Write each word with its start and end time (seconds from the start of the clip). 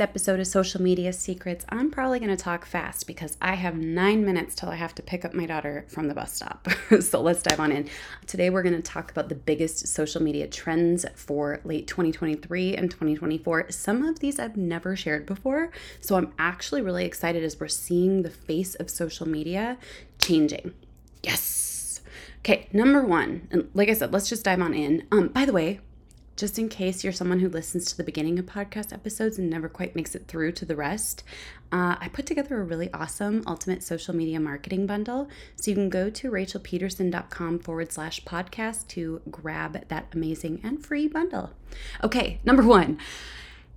episode 0.00 0.40
of 0.40 0.46
Social 0.46 0.80
Media 0.82 1.12
Secrets, 1.12 1.64
I'm 1.68 1.90
probably 1.90 2.18
going 2.18 2.36
to 2.36 2.42
talk 2.42 2.64
fast 2.64 3.06
because 3.06 3.36
I 3.40 3.54
have 3.54 3.76
nine 3.76 4.24
minutes 4.24 4.54
till 4.54 4.68
I 4.68 4.76
have 4.76 4.94
to 4.96 5.02
pick 5.02 5.24
up 5.24 5.34
my 5.34 5.46
daughter 5.46 5.84
from 5.88 6.08
the 6.08 6.14
bus 6.14 6.32
stop. 6.32 6.68
so 7.00 7.20
let's 7.20 7.42
dive 7.42 7.60
on 7.60 7.72
in. 7.72 7.88
Today, 8.26 8.50
we're 8.50 8.62
going 8.62 8.74
to 8.74 8.82
talk 8.82 9.10
about 9.10 9.28
the 9.28 9.34
biggest 9.34 9.88
social 9.88 10.22
media 10.22 10.46
trends 10.46 11.04
for 11.14 11.60
late 11.64 11.86
2023 11.86 12.76
and 12.76 12.90
2024. 12.90 13.70
Some 13.70 14.02
of 14.04 14.20
these 14.20 14.38
I've 14.38 14.56
never 14.56 14.96
shared 14.96 15.26
before. 15.26 15.70
So 16.00 16.16
I'm 16.16 16.32
actually 16.38 16.82
really 16.82 17.04
excited 17.04 17.44
as 17.44 17.60
we're 17.60 17.68
seeing 17.68 18.22
the 18.22 18.30
face 18.30 18.74
of 18.74 18.90
social 18.90 19.28
media 19.28 19.78
changing. 20.18 20.74
Yes. 21.22 22.00
Okay, 22.40 22.68
number 22.72 23.02
one, 23.02 23.48
and 23.50 23.68
like 23.74 23.90
I 23.90 23.92
said, 23.92 24.12
let's 24.12 24.28
just 24.28 24.44
dive 24.44 24.62
on 24.62 24.72
in. 24.72 25.06
Um, 25.12 25.28
by 25.28 25.44
the 25.44 25.52
way, 25.52 25.80
just 26.40 26.58
in 26.58 26.70
case 26.70 27.04
you're 27.04 27.12
someone 27.12 27.38
who 27.40 27.50
listens 27.50 27.84
to 27.84 27.96
the 27.98 28.02
beginning 28.02 28.38
of 28.38 28.46
podcast 28.46 28.94
episodes 28.94 29.36
and 29.36 29.50
never 29.50 29.68
quite 29.68 29.94
makes 29.94 30.14
it 30.14 30.26
through 30.26 30.50
to 30.52 30.64
the 30.64 30.74
rest, 30.74 31.22
uh, 31.70 31.96
I 32.00 32.08
put 32.10 32.24
together 32.24 32.58
a 32.58 32.64
really 32.64 32.90
awesome 32.94 33.42
ultimate 33.46 33.82
social 33.82 34.16
media 34.16 34.40
marketing 34.40 34.86
bundle. 34.86 35.28
So 35.56 35.70
you 35.70 35.74
can 35.74 35.90
go 35.90 36.08
to 36.08 36.30
rachelpedersen.com 36.30 37.58
forward 37.58 37.92
slash 37.92 38.24
podcast 38.24 38.88
to 38.88 39.20
grab 39.30 39.86
that 39.88 40.06
amazing 40.14 40.62
and 40.64 40.82
free 40.82 41.08
bundle. 41.08 41.50
Okay, 42.02 42.40
number 42.42 42.62
one. 42.62 42.96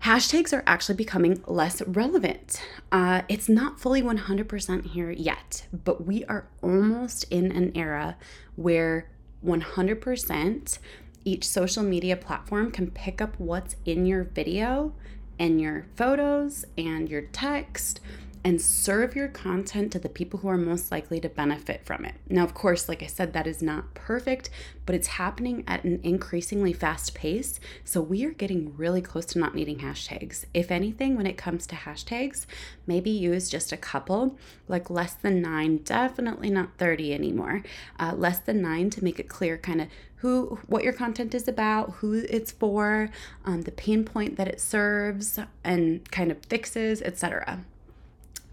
Hashtags 0.03 0.57
are 0.57 0.63
actually 0.65 0.95
becoming 0.95 1.43
less 1.45 1.81
relevant. 1.81 2.61
Uh, 2.93 3.23
it's 3.27 3.49
not 3.49 3.81
fully 3.81 4.01
100% 4.01 4.85
here 4.91 5.11
yet, 5.11 5.67
but 5.73 6.05
we 6.05 6.23
are 6.25 6.47
almost 6.61 7.25
in 7.29 7.51
an 7.51 7.73
era 7.75 8.15
where 8.55 9.09
100% 9.45 10.77
each 11.25 11.47
social 11.47 11.83
media 11.83 12.15
platform 12.15 12.71
can 12.71 12.91
pick 12.91 13.21
up 13.21 13.39
what's 13.39 13.75
in 13.85 14.05
your 14.05 14.23
video 14.23 14.93
and 15.39 15.59
your 15.59 15.85
photos 15.95 16.65
and 16.77 17.09
your 17.09 17.21
text 17.21 17.99
and 18.43 18.61
serve 18.61 19.15
your 19.15 19.29
content 19.29 19.91
to 19.91 19.99
the 19.99 20.09
people 20.09 20.39
who 20.39 20.49
are 20.49 20.57
most 20.57 20.91
likely 20.91 21.19
to 21.21 21.29
benefit 21.29 21.85
from 21.85 22.03
it. 22.03 22.15
Now, 22.29 22.43
of 22.43 22.53
course, 22.53 22.89
like 22.89 23.01
I 23.01 23.07
said, 23.07 23.31
that 23.33 23.47
is 23.47 23.61
not 23.61 23.93
perfect, 23.93 24.49
but 24.85 24.95
it's 24.95 25.07
happening 25.07 25.63
at 25.65 25.85
an 25.85 26.01
increasingly 26.03 26.73
fast 26.73 27.13
pace. 27.13 27.59
So 27.85 28.01
we 28.01 28.25
are 28.25 28.31
getting 28.31 28.75
really 28.75 29.01
close 29.01 29.25
to 29.27 29.39
not 29.39 29.55
needing 29.55 29.79
hashtags. 29.79 30.45
If 30.53 30.71
anything, 30.71 31.15
when 31.15 31.25
it 31.25 31.37
comes 31.37 31.65
to 31.67 31.75
hashtags, 31.75 32.45
maybe 32.85 33.09
use 33.09 33.49
just 33.49 33.71
a 33.71 33.77
couple, 33.77 34.37
like 34.67 34.89
less 34.89 35.13
than 35.13 35.41
nine, 35.41 35.77
definitely 35.77 36.49
not 36.49 36.77
30 36.77 37.13
anymore, 37.13 37.63
uh, 37.97 38.13
less 38.15 38.39
than 38.39 38.61
nine 38.61 38.89
to 38.89 39.03
make 39.03 39.19
it 39.19 39.29
clear 39.29 39.57
kind 39.57 39.81
of 39.81 39.87
who 40.17 40.57
what 40.67 40.85
your 40.85 40.93
content 40.93 41.35
is 41.35 41.49
about 41.49 41.95
who 41.95 42.13
it's 42.29 42.49
for 42.49 43.09
um, 43.43 43.63
the 43.63 43.71
pain 43.71 44.05
point 44.05 44.37
that 44.37 44.47
it 44.47 44.61
serves 44.61 45.37
and 45.65 46.09
kind 46.11 46.31
of 46.31 46.37
fixes 46.45 47.01
etc 47.01 47.59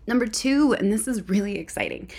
Number 0.06 0.26
two, 0.26 0.72
and 0.72 0.92
this 0.92 1.06
is 1.06 1.28
really 1.28 1.58
exciting, 1.58 2.10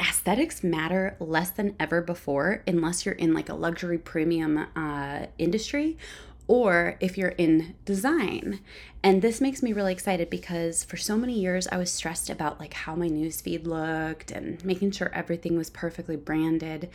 aesthetics 0.00 0.62
matter 0.62 1.16
less 1.18 1.50
than 1.50 1.74
ever 1.78 2.00
before 2.00 2.62
unless 2.66 3.04
you're 3.04 3.14
in 3.14 3.34
like 3.34 3.48
a 3.48 3.54
luxury 3.54 3.98
premium 3.98 4.66
uh, 4.76 5.26
industry 5.38 5.98
or 6.46 6.96
if 7.00 7.18
you're 7.18 7.28
in 7.30 7.74
design. 7.84 8.60
And 9.02 9.20
this 9.20 9.40
makes 9.40 9.62
me 9.62 9.72
really 9.72 9.92
excited 9.92 10.30
because 10.30 10.82
for 10.82 10.96
so 10.96 11.16
many 11.16 11.34
years 11.38 11.68
I 11.68 11.76
was 11.76 11.92
stressed 11.92 12.30
about 12.30 12.58
like 12.58 12.72
how 12.72 12.94
my 12.94 13.08
newsfeed 13.08 13.66
looked 13.66 14.30
and 14.30 14.64
making 14.64 14.92
sure 14.92 15.10
everything 15.12 15.56
was 15.56 15.68
perfectly 15.70 16.16
branded 16.16 16.88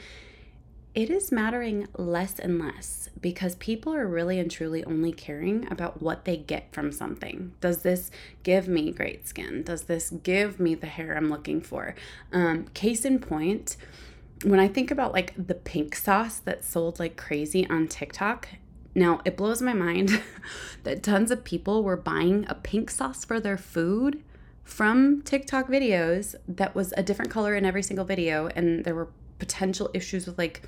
it 0.95 1.09
is 1.09 1.31
mattering 1.31 1.88
less 1.97 2.38
and 2.38 2.59
less 2.59 3.09
because 3.19 3.55
people 3.55 3.94
are 3.94 4.08
really 4.08 4.39
and 4.39 4.52
truly 4.52 4.83
only 4.86 5.11
caring 5.11 5.67
about 5.72 6.02
what 6.02 6.25
they 6.25 6.38
get 6.38 6.72
from 6.72 6.91
something. 6.91 7.53
Does 7.61 7.81
this 7.81 8.11
give 8.44 8.67
me 8.67 8.91
great 8.91 9.27
skin? 9.27 9.64
Does 9.64 9.83
this 9.83 10.11
give 10.11 10.59
me 10.59 10.75
the 10.75 10.88
hair 10.88 11.16
I'm 11.16 11.30
looking 11.30 11.61
for? 11.61 11.95
Um, 12.31 12.66
case 12.75 13.05
in 13.05 13.19
point, 13.19 13.75
when 14.44 14.59
I 14.59 14.67
think 14.67 14.91
about 14.91 15.14
like 15.14 15.33
the 15.36 15.55
pink 15.55 15.95
sauce 15.95 16.37
that 16.39 16.64
sold 16.64 16.99
like 16.99 17.17
crazy 17.17 17.67
on 17.70 17.87
TikTok, 17.87 18.49
now 18.93 19.21
it 19.26 19.36
blows 19.36 19.64
my 19.64 19.73
mind 19.73 20.21
that 20.83 21.02
tons 21.02 21.32
of 21.32 21.43
people 21.43 21.83
were 21.83 21.98
buying 21.98 22.45
a 22.48 22.55
pink 22.55 22.92
sauce 22.92 23.26
for 23.26 23.39
their 23.39 23.58
food 23.58 24.21
from 24.64 25.21
TikTok 25.23 25.67
videos 25.67 26.36
that 26.48 26.76
was 26.76 26.93
a 26.95 27.03
different 27.03 27.32
color 27.32 27.55
in 27.55 27.65
every 27.65 27.83
single 27.83 28.05
video, 28.05 28.48
and 28.48 28.86
there 28.86 28.95
were 28.95 29.09
potential 29.43 29.89
issues 29.93 30.26
with 30.26 30.37
like 30.37 30.61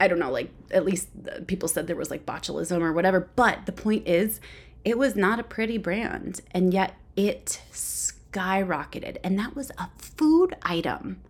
I 0.00 0.08
don't 0.08 0.18
know, 0.18 0.30
like 0.30 0.50
at 0.70 0.84
least 0.84 1.08
people 1.46 1.68
said 1.68 1.86
there 1.86 1.96
was 1.96 2.10
like 2.10 2.24
botulism 2.24 2.80
or 2.80 2.92
whatever. 2.92 3.28
But 3.34 3.66
the 3.66 3.72
point 3.72 4.06
is, 4.06 4.40
it 4.84 4.96
was 4.96 5.16
not 5.16 5.40
a 5.40 5.42
pretty 5.42 5.76
brand, 5.76 6.40
and 6.52 6.72
yet 6.72 6.94
it 7.16 7.60
skyrocketed. 7.72 9.16
And 9.24 9.38
that 9.38 9.56
was 9.56 9.70
a 9.76 9.88
food 9.98 10.54
item. 10.62 11.20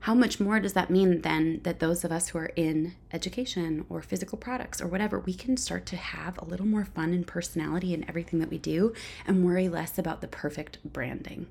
How 0.00 0.14
much 0.14 0.40
more 0.40 0.58
does 0.58 0.72
that 0.72 0.90
mean 0.90 1.20
then 1.20 1.60
that 1.62 1.78
those 1.78 2.02
of 2.02 2.10
us 2.10 2.28
who 2.28 2.38
are 2.38 2.50
in 2.56 2.94
education 3.12 3.84
or 3.88 4.02
physical 4.02 4.36
products 4.36 4.80
or 4.80 4.88
whatever, 4.88 5.20
we 5.20 5.34
can 5.34 5.56
start 5.56 5.86
to 5.86 5.96
have 5.96 6.38
a 6.38 6.44
little 6.44 6.66
more 6.66 6.84
fun 6.84 7.12
and 7.12 7.26
personality 7.26 7.94
in 7.94 8.08
everything 8.08 8.40
that 8.40 8.50
we 8.50 8.58
do 8.58 8.94
and 9.26 9.44
worry 9.44 9.68
less 9.68 9.98
about 9.98 10.20
the 10.22 10.26
perfect 10.26 10.78
branding? 10.82 11.46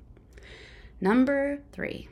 Number 1.00 1.60
three, 1.72 2.08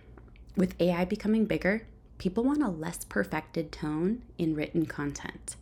with 0.57 0.81
AI 0.81 1.05
becoming 1.05 1.45
bigger, 1.45 1.87
people 2.21 2.45
want 2.45 2.63
a 2.63 2.69
less 2.69 3.03
perfected 3.07 3.73
tone 3.73 4.21
in 4.37 4.55
written 4.55 4.85
content. 4.85 5.57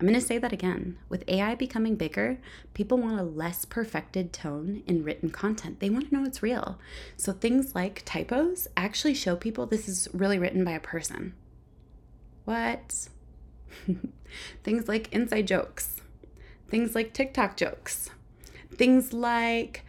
I'm 0.00 0.06
going 0.08 0.18
to 0.18 0.26
say 0.26 0.36
that 0.36 0.52
again. 0.52 0.98
With 1.08 1.22
AI 1.28 1.54
becoming 1.54 1.94
bigger, 1.94 2.38
people 2.74 2.98
want 2.98 3.20
a 3.20 3.22
less 3.22 3.64
perfected 3.64 4.32
tone 4.32 4.82
in 4.88 5.04
written 5.04 5.30
content. 5.30 5.78
They 5.78 5.90
want 5.90 6.08
to 6.08 6.14
know 6.16 6.24
it's 6.24 6.42
real. 6.42 6.80
So 7.16 7.32
things 7.32 7.76
like 7.76 8.02
typos 8.04 8.66
actually 8.76 9.14
show 9.14 9.36
people 9.36 9.64
this 9.64 9.88
is 9.88 10.08
really 10.12 10.40
written 10.40 10.64
by 10.64 10.72
a 10.72 10.80
person. 10.80 11.34
What? 12.46 13.08
things 14.64 14.88
like 14.88 15.12
inside 15.12 15.46
jokes, 15.46 16.00
things 16.68 16.96
like 16.96 17.12
TikTok 17.12 17.56
jokes, 17.56 18.10
things 18.74 19.12
like 19.12 19.84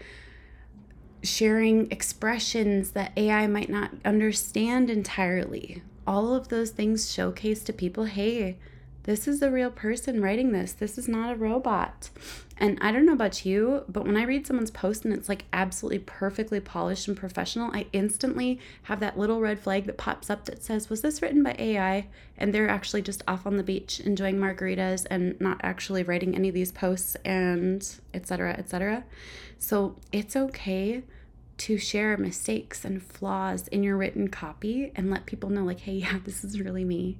sharing 1.23 1.89
expressions 1.91 2.91
that 2.91 3.13
AI 3.17 3.47
might 3.47 3.69
not 3.69 3.89
understand 4.05 4.91
entirely 4.91 5.81
all 6.05 6.33
of 6.33 6.49
those 6.49 6.71
things 6.71 7.11
showcase 7.13 7.63
to 7.63 7.73
people 7.73 8.05
hey, 8.05 8.57
this 9.03 9.27
is 9.27 9.41
a 9.41 9.51
real 9.51 9.69
person 9.69 10.21
writing 10.21 10.53
this. 10.53 10.71
This 10.71 10.97
is 10.97 11.09
not 11.09 11.33
a 11.33 11.35
robot. 11.35 12.09
And 12.57 12.77
I 12.79 12.93
don't 12.93 13.05
know 13.05 13.13
about 13.13 13.45
you, 13.45 13.83
but 13.89 14.05
when 14.05 14.15
I 14.15 14.23
read 14.23 14.47
someone's 14.47 14.71
post 14.71 15.03
and 15.03 15.13
it's 15.13 15.27
like 15.27 15.43
absolutely 15.51 15.99
perfectly 15.99 16.61
polished 16.61 17.09
and 17.09 17.17
professional, 17.17 17.69
I 17.73 17.87
instantly 17.91 18.61
have 18.83 19.01
that 19.01 19.19
little 19.19 19.41
red 19.41 19.59
flag 19.59 19.85
that 19.87 19.97
pops 19.97 20.29
up 20.29 20.45
that 20.45 20.63
says, 20.63 20.89
Was 20.89 21.01
this 21.01 21.21
written 21.21 21.43
by 21.43 21.55
AI? 21.59 22.07
And 22.37 22.53
they're 22.53 22.69
actually 22.69 23.01
just 23.01 23.23
off 23.27 23.45
on 23.45 23.57
the 23.57 23.63
beach 23.63 23.99
enjoying 23.99 24.37
margaritas 24.37 25.05
and 25.09 25.39
not 25.41 25.59
actually 25.63 26.03
writing 26.03 26.33
any 26.33 26.47
of 26.47 26.55
these 26.55 26.71
posts 26.71 27.15
and 27.25 27.85
etc. 28.13 28.53
etc. 28.53 29.03
So 29.59 29.97
it's 30.13 30.37
okay 30.37 31.03
to 31.57 31.77
share 31.77 32.17
mistakes 32.17 32.83
and 32.83 33.01
flaws 33.01 33.67
in 33.67 33.83
your 33.83 33.97
written 33.97 34.27
copy 34.27 34.91
and 34.95 35.09
let 35.09 35.25
people 35.25 35.49
know, 35.49 35.63
like, 35.63 35.81
hey, 35.81 35.93
yeah, 35.93 36.19
this 36.23 36.43
is 36.43 36.59
really 36.59 36.85
me. 36.85 37.17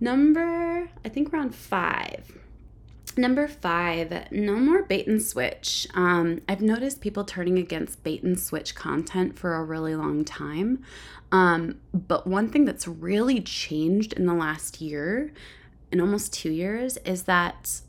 Number, 0.00 0.88
I 1.04 1.08
think 1.08 1.32
we're 1.32 1.40
on 1.40 1.50
five. 1.50 2.38
Number 3.16 3.48
five, 3.48 4.30
no 4.30 4.54
more 4.54 4.84
bait 4.84 5.08
and 5.08 5.20
switch. 5.20 5.88
Um, 5.94 6.40
I've 6.48 6.60
noticed 6.60 7.00
people 7.00 7.24
turning 7.24 7.58
against 7.58 8.04
bait 8.04 8.22
and 8.22 8.38
switch 8.38 8.76
content 8.76 9.36
for 9.36 9.56
a 9.56 9.64
really 9.64 9.96
long 9.96 10.24
time. 10.24 10.84
Um, 11.32 11.80
but 11.92 12.28
one 12.28 12.48
thing 12.48 12.64
that's 12.64 12.86
really 12.86 13.40
changed 13.40 14.12
in 14.12 14.26
the 14.26 14.34
last 14.34 14.80
year, 14.80 15.32
in 15.90 16.00
almost 16.00 16.32
two 16.32 16.52
years, 16.52 16.96
is 16.98 17.24
that 17.24 17.80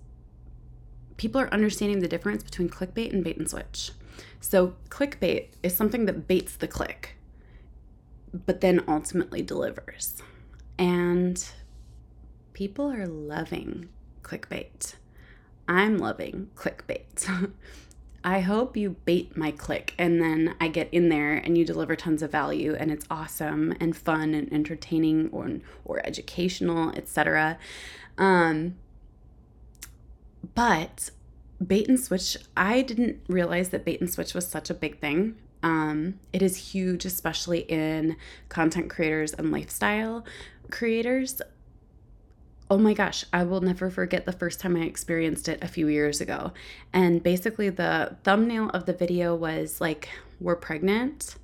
people 1.17 1.39
are 1.39 1.53
understanding 1.53 1.99
the 1.99 2.07
difference 2.07 2.41
between 2.41 2.67
clickbait 2.67 3.13
and 3.13 3.23
bait 3.23 3.37
and 3.37 3.47
switch. 3.47 3.91
So, 4.39 4.75
clickbait 4.89 5.49
is 5.63 5.75
something 5.75 6.05
that 6.05 6.27
baits 6.27 6.55
the 6.55 6.67
click, 6.67 7.15
but 8.33 8.61
then 8.61 8.83
ultimately 8.87 9.41
delivers. 9.41 10.21
And 10.77 11.43
people 12.53 12.91
are 12.91 13.07
loving 13.07 13.89
clickbait. 14.23 14.95
I'm 15.67 15.97
loving 15.97 16.49
clickbait. 16.55 17.51
I 18.23 18.41
hope 18.41 18.75
you 18.75 18.97
bait 19.05 19.37
my 19.37 19.51
click 19.51 19.93
and 19.97 20.21
then 20.21 20.55
I 20.59 20.67
get 20.67 20.89
in 20.91 21.07
there 21.09 21.35
and 21.35 21.57
you 21.57 21.63
deliver 21.63 21.95
tons 21.95 22.21
of 22.21 22.31
value 22.31 22.75
and 22.77 22.91
it's 22.91 23.05
awesome 23.09 23.73
and 23.79 23.95
fun 23.95 24.33
and 24.33 24.51
entertaining 24.51 25.29
or 25.31 25.59
or 25.85 26.05
educational, 26.05 26.89
etc. 26.91 27.57
Um, 28.17 28.75
but 30.53 31.11
bait 31.65 31.87
and 31.87 31.99
switch, 31.99 32.37
I 32.55 32.81
didn't 32.81 33.21
realize 33.27 33.69
that 33.69 33.85
bait 33.85 33.99
and 33.99 34.09
switch 34.09 34.33
was 34.33 34.47
such 34.47 34.69
a 34.69 34.73
big 34.73 34.99
thing. 34.99 35.35
Um, 35.61 36.19
it 36.31 36.41
is 36.41 36.71
huge, 36.71 37.05
especially 37.05 37.59
in 37.61 38.15
content 38.47 38.89
creators 38.89 39.33
and 39.33 39.51
lifestyle 39.51 40.25
creators. 40.71 41.41
oh 42.71 42.77
my 42.77 42.93
gosh, 42.93 43.25
I 43.33 43.43
will 43.43 43.61
never 43.61 43.89
forget 43.89 44.27
the 44.27 44.31
first 44.31 44.59
time 44.59 44.75
I 44.75 44.81
experienced 44.81 45.49
it 45.49 45.63
a 45.63 45.67
few 45.67 45.87
years 45.87 46.21
ago. 46.21 46.53
And 46.93 47.23
basically, 47.23 47.69
the 47.69 48.15
thumbnail 48.23 48.69
of 48.69 48.85
the 48.85 48.93
video 48.93 49.35
was 49.35 49.81
like, 49.81 50.07
we're 50.39 50.55
pregnant. 50.55 51.35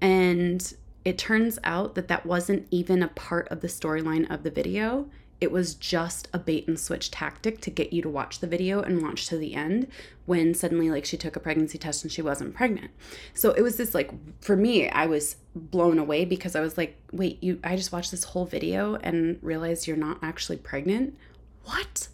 And 0.00 0.72
it 1.04 1.18
turns 1.18 1.58
out 1.62 1.94
that 1.94 2.08
that 2.08 2.24
wasn't 2.24 2.66
even 2.70 3.02
a 3.02 3.08
part 3.08 3.48
of 3.48 3.60
the 3.60 3.68
storyline 3.68 4.28
of 4.30 4.44
the 4.44 4.50
video. 4.50 5.10
It 5.40 5.52
was 5.52 5.74
just 5.74 6.28
a 6.32 6.38
bait 6.38 6.66
and 6.66 6.78
switch 6.78 7.10
tactic 7.10 7.60
to 7.62 7.70
get 7.70 7.92
you 7.92 8.00
to 8.02 8.08
watch 8.08 8.38
the 8.38 8.46
video 8.46 8.80
and 8.80 9.02
watch 9.02 9.26
to 9.26 9.36
the 9.36 9.54
end 9.54 9.88
when 10.24 10.54
suddenly 10.54 10.90
like 10.90 11.04
she 11.04 11.16
took 11.16 11.36
a 11.36 11.40
pregnancy 11.40 11.78
test 11.78 12.02
and 12.02 12.12
she 12.12 12.22
wasn't 12.22 12.54
pregnant. 12.54 12.90
So 13.34 13.52
it 13.52 13.62
was 13.62 13.76
this 13.76 13.94
like 13.94 14.10
for 14.40 14.56
me 14.56 14.88
I 14.88 15.06
was 15.06 15.36
blown 15.54 15.98
away 15.98 16.24
because 16.24 16.56
I 16.56 16.60
was 16.60 16.78
like, 16.78 16.96
"Wait, 17.12 17.42
you 17.42 17.60
I 17.62 17.76
just 17.76 17.92
watched 17.92 18.10
this 18.10 18.24
whole 18.24 18.46
video 18.46 18.96
and 18.96 19.38
realized 19.42 19.86
you're 19.86 19.96
not 19.96 20.18
actually 20.22 20.56
pregnant?" 20.56 21.16
What? 21.66 22.08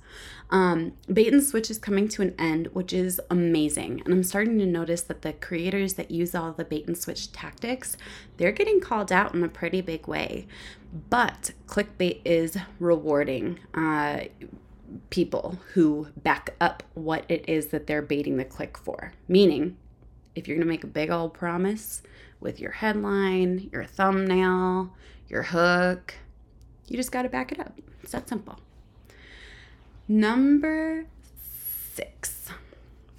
Um, 0.50 0.92
bait 1.10 1.32
and 1.32 1.42
switch 1.42 1.70
is 1.70 1.78
coming 1.78 2.08
to 2.08 2.20
an 2.20 2.34
end, 2.38 2.68
which 2.74 2.92
is 2.92 3.18
amazing. 3.30 4.02
And 4.04 4.12
I'm 4.12 4.22
starting 4.22 4.58
to 4.58 4.66
notice 4.66 5.00
that 5.02 5.22
the 5.22 5.32
creators 5.32 5.94
that 5.94 6.10
use 6.10 6.34
all 6.34 6.52
the 6.52 6.64
bait 6.64 6.86
and 6.86 6.96
switch 6.96 7.32
tactics, 7.32 7.96
they're 8.36 8.52
getting 8.52 8.78
called 8.78 9.10
out 9.10 9.34
in 9.34 9.42
a 9.42 9.48
pretty 9.48 9.80
big 9.80 10.06
way. 10.06 10.46
But 11.08 11.52
clickbait 11.66 12.20
is 12.26 12.58
rewarding. 12.78 13.60
Uh, 13.72 14.24
people 15.08 15.58
who 15.72 16.08
back 16.18 16.54
up 16.60 16.82
what 16.92 17.24
it 17.30 17.48
is 17.48 17.68
that 17.68 17.86
they're 17.86 18.02
baiting 18.02 18.36
the 18.36 18.44
click 18.44 18.76
for. 18.76 19.14
Meaning, 19.26 19.78
if 20.34 20.46
you're 20.46 20.58
to 20.58 20.66
make 20.66 20.84
a 20.84 20.88
big 20.88 21.10
old 21.10 21.32
promise 21.32 22.02
with 22.40 22.60
your 22.60 22.72
headline, 22.72 23.70
your 23.72 23.84
thumbnail, 23.84 24.94
your 25.28 25.44
hook, 25.44 26.14
you 26.88 26.96
just 26.98 27.12
got 27.12 27.22
to 27.22 27.30
back 27.30 27.52
it 27.52 27.60
up. 27.60 27.78
It's 28.02 28.12
that 28.12 28.28
simple. 28.28 28.58
Number 30.12 31.06
six 31.94 32.50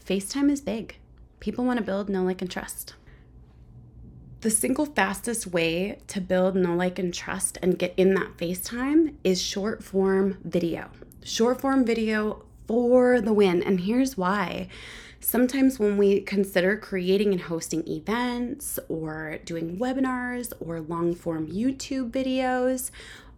FaceTime 0.06 0.51
is 0.51 0.62
big. 0.62 0.98
People 1.40 1.66
want 1.66 1.80
to 1.80 1.84
build 1.84 2.07
know, 2.07 2.22
like, 2.22 2.40
and 2.40 2.51
trust. 2.51 2.94
The 4.42 4.51
single 4.51 4.86
fastest 4.86 5.48
way 5.48 5.98
to 6.06 6.22
build 6.22 6.56
know, 6.56 6.75
like, 6.75 7.00
and 7.00 7.12
trust 7.12 7.57
and 7.63 7.80
get 7.80 7.95
in 7.98 8.13
that 8.13 8.38
FaceTime 8.38 9.16
is 9.24 9.42
short 9.42 9.84
form 9.84 10.38
video. 10.44 10.92
Short 11.24 11.60
form 11.60 11.84
video 11.84 12.45
for 12.68 13.19
the 13.19 13.34
win. 13.34 13.63
And 13.63 13.80
here's 13.80 14.16
why. 14.16 14.68
Sometimes, 15.19 15.80
when 15.80 15.98
we 15.98 16.22
consider 16.22 16.78
creating 16.78 17.31
and 17.31 17.42
hosting 17.42 17.88
events 17.88 18.78
or 18.88 19.39
doing 19.46 19.78
webinars 19.78 20.54
or 20.60 20.80
long 20.80 21.16
form 21.16 21.48
YouTube 21.48 22.12
videos, 22.12 22.92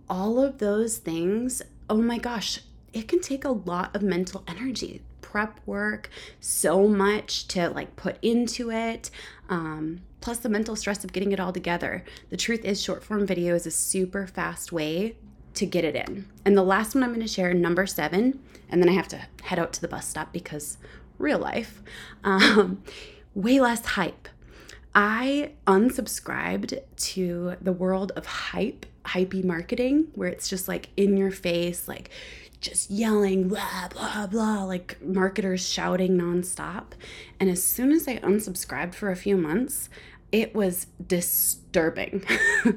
all 0.10 0.42
of 0.42 0.58
those 0.58 0.98
things, 0.98 1.62
oh 1.90 2.02
my 2.02 2.18
gosh, 2.18 2.60
it 2.96 3.10
can 3.10 3.20
take 3.20 3.44
a 3.44 3.50
lot 3.50 3.94
of 3.94 4.02
mental 4.02 4.44
energy. 4.48 5.02
Prep 5.22 5.60
work 5.66 6.10
so 6.40 6.88
much 6.88 7.48
to 7.50 7.70
like 7.70 7.96
put 7.98 8.18
into 8.22 8.72
it 8.72 9.12
um, 9.50 10.00
plus 10.22 10.40
the 10.40 10.50
mental 10.50 10.78
stress 10.78 11.04
of 11.04 11.12
getting 11.12 11.34
it 11.34 11.40
all 11.40 11.52
together. 11.52 12.06
The 12.30 12.38
truth 12.38 12.64
is 12.64 12.82
short 12.82 13.04
form 13.04 13.28
video 13.28 13.54
is 13.54 13.68
a 13.68 13.72
super 13.72 14.26
fast 14.26 14.72
way 14.72 15.18
to 15.56 15.66
get 15.66 15.84
it 15.84 15.96
in. 15.96 16.26
And 16.46 16.58
the 16.58 16.64
last 16.64 16.96
one 16.96 17.04
i'm 17.04 17.10
going 17.10 17.22
to 17.22 17.28
share 17.28 17.54
number 17.54 17.86
seven 17.86 18.40
and 18.70 18.82
then 18.82 18.90
i 18.90 18.94
have 18.94 19.10
to 19.10 19.22
head 19.44 19.60
out 19.60 19.74
to 19.74 19.82
the 19.82 19.88
bus 19.88 20.08
stop 20.08 20.32
because 20.32 20.78
real 21.18 21.40
life 21.40 21.84
um, 22.24 22.82
way 23.36 23.60
less 23.60 23.86
hype. 23.86 24.30
I 24.98 25.52
unsubscribed 25.68 26.80
to 26.96 27.56
the 27.62 27.74
world 27.74 28.14
of 28.16 28.26
hype 28.26 28.86
hypey 29.06 29.44
marketing 29.44 30.08
where 30.16 30.28
it's 30.28 30.48
just 30.48 30.68
like 30.68 30.90
in 30.98 31.16
your 31.16 31.32
face 31.32 31.88
like 31.88 32.10
just 32.66 32.90
yelling, 32.90 33.48
blah, 33.48 33.88
blah, 33.90 34.28
blah, 34.28 34.64
like 34.64 35.02
marketers 35.02 35.68
shouting 35.68 36.18
nonstop. 36.18 36.94
And 37.40 37.50
as 37.50 37.64
soon 37.64 37.92
as 37.92 38.08
I 38.08 38.18
unsubscribed 38.18 38.96
for 38.96 39.12
a 39.12 39.16
few 39.16 39.38
months, 39.38 39.90
it 40.32 40.56
was 40.56 40.88
disturbing. 41.06 42.26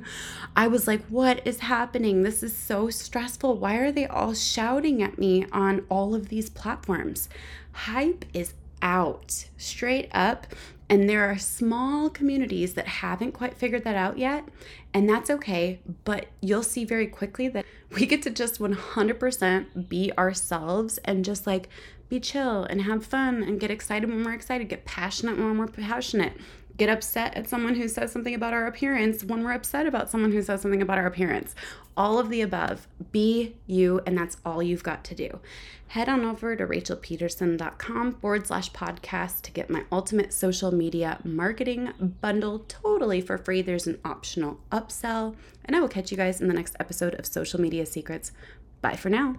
I 0.56 0.68
was 0.68 0.86
like, 0.86 1.04
what 1.06 1.44
is 1.46 1.60
happening? 1.60 2.22
This 2.22 2.42
is 2.42 2.56
so 2.56 2.90
stressful. 2.90 3.56
Why 3.56 3.76
are 3.76 3.90
they 3.90 4.06
all 4.06 4.34
shouting 4.34 5.02
at 5.02 5.18
me 5.18 5.46
on 5.52 5.86
all 5.88 6.14
of 6.14 6.28
these 6.28 6.50
platforms? 6.50 7.28
Hype 7.72 8.26
is 8.34 8.54
out 8.82 9.46
straight 9.56 10.08
up. 10.12 10.46
And 10.90 11.08
there 11.08 11.28
are 11.28 11.36
small 11.36 12.08
communities 12.08 12.72
that 12.74 12.86
haven't 12.86 13.32
quite 13.32 13.58
figured 13.58 13.84
that 13.84 13.94
out 13.94 14.16
yet. 14.16 14.48
And 14.94 15.08
that's 15.08 15.28
okay. 15.28 15.80
But 16.04 16.26
you'll 16.40 16.62
see 16.62 16.84
very 16.84 17.06
quickly 17.06 17.48
that 17.48 17.66
we 17.90 18.06
get 18.06 18.22
to 18.22 18.30
just 18.30 18.58
100% 18.58 19.88
be 19.88 20.12
ourselves 20.16 20.98
and 21.04 21.24
just 21.24 21.46
like 21.46 21.68
be 22.08 22.20
chill 22.20 22.64
and 22.64 22.82
have 22.82 23.04
fun 23.04 23.42
and 23.42 23.60
get 23.60 23.70
excited 23.70 24.08
when 24.08 24.24
we're 24.24 24.32
excited, 24.32 24.68
get 24.68 24.86
passionate 24.86 25.36
when 25.36 25.58
we're 25.58 25.66
passionate, 25.66 26.32
get 26.78 26.88
upset 26.88 27.36
at 27.36 27.48
someone 27.48 27.74
who 27.74 27.88
says 27.88 28.10
something 28.10 28.34
about 28.34 28.54
our 28.54 28.66
appearance 28.66 29.24
when 29.24 29.44
we're 29.44 29.52
upset 29.52 29.86
about 29.86 30.08
someone 30.08 30.32
who 30.32 30.40
says 30.40 30.62
something 30.62 30.80
about 30.80 30.96
our 30.96 31.06
appearance. 31.06 31.54
All 31.96 32.18
of 32.18 32.30
the 32.30 32.40
above. 32.40 32.86
Be 33.12 33.56
you, 33.66 34.00
and 34.06 34.16
that's 34.16 34.36
all 34.44 34.62
you've 34.62 34.84
got 34.84 35.04
to 35.04 35.14
do. 35.14 35.40
Head 35.88 36.08
on 36.08 36.24
over 36.24 36.54
to 36.54 36.66
rachelpedersen.com 36.66 38.12
forward 38.12 38.46
slash 38.46 38.70
podcast 38.72 39.42
to 39.42 39.50
get 39.50 39.70
my 39.70 39.84
ultimate 39.90 40.32
social 40.32 40.72
media 40.72 41.18
marketing 41.24 42.16
bundle 42.20 42.60
totally 42.68 43.20
for 43.20 43.38
free. 43.38 43.62
There's 43.62 43.86
an 43.86 43.98
optional 44.04 44.60
upsell, 44.70 45.34
and 45.64 45.74
I 45.74 45.80
will 45.80 45.88
catch 45.88 46.10
you 46.10 46.16
guys 46.16 46.40
in 46.40 46.48
the 46.48 46.54
next 46.54 46.76
episode 46.78 47.14
of 47.14 47.26
Social 47.26 47.60
Media 47.60 47.86
Secrets. 47.86 48.32
Bye 48.80 48.96
for 48.96 49.10
now. 49.10 49.36